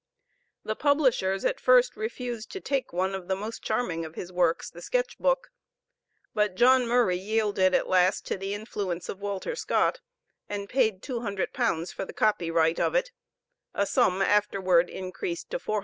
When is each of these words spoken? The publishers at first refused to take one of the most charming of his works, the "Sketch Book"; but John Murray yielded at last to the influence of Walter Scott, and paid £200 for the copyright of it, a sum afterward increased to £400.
The 0.63 0.75
publishers 0.75 1.45
at 1.45 1.59
first 1.59 1.95
refused 1.95 2.49
to 2.53 2.59
take 2.59 2.91
one 2.91 3.13
of 3.13 3.27
the 3.27 3.35
most 3.35 3.61
charming 3.61 4.03
of 4.03 4.15
his 4.15 4.33
works, 4.33 4.67
the 4.71 4.81
"Sketch 4.81 5.19
Book"; 5.19 5.51
but 6.33 6.55
John 6.55 6.87
Murray 6.87 7.17
yielded 7.19 7.75
at 7.75 7.87
last 7.87 8.25
to 8.25 8.35
the 8.35 8.55
influence 8.55 9.09
of 9.09 9.21
Walter 9.21 9.55
Scott, 9.55 9.99
and 10.49 10.67
paid 10.67 11.03
£200 11.03 11.93
for 11.93 12.03
the 12.03 12.13
copyright 12.13 12.79
of 12.79 12.95
it, 12.95 13.11
a 13.75 13.85
sum 13.85 14.23
afterward 14.23 14.89
increased 14.89 15.51
to 15.51 15.59
£400. 15.59 15.79